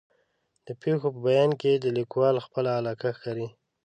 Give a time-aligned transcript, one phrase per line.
[0.67, 3.47] د پېښو په بیان کې د لیکوال خپله علاقه ښکاري.